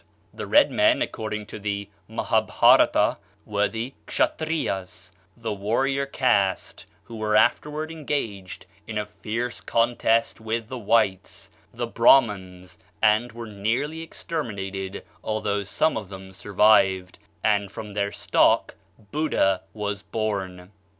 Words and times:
The 0.33 0.47
red 0.47 0.71
men, 0.71 1.03
according 1.03 1.45
to 1.45 1.59
the 1.59 1.87
Mahâbhârata, 2.09 3.17
were 3.45 3.67
the 3.67 3.93
Kshatriyas 4.07 5.11
the 5.37 5.53
warrior 5.53 6.07
caste 6.07 6.87
who 7.03 7.17
were 7.17 7.35
afterward 7.35 7.91
engaged 7.91 8.65
in 8.87 8.97
a 8.97 9.05
fierce 9.05 9.61
contest 9.61 10.41
with 10.41 10.69
the 10.69 10.79
whites 10.79 11.51
the 11.71 11.85
Brahmans 11.85 12.79
and 12.99 13.31
were 13.33 13.45
nearly 13.45 14.01
exterminated, 14.01 15.05
although 15.23 15.61
some 15.61 15.95
of 15.95 16.09
them 16.09 16.33
survived, 16.33 17.19
and 17.43 17.71
from 17.71 17.93
their 17.93 18.11
stock 18.11 18.73
Buddha 19.11 19.61
was 19.71 20.01
born. 20.01 20.71